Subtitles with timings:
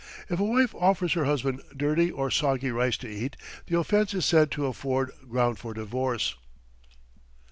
[0.31, 4.25] If a wife offers her husband dirty or soggy rice to eat, the offense is
[4.25, 6.33] said to afford ground for divorce....